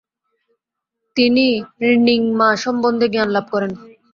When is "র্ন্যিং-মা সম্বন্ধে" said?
1.83-3.07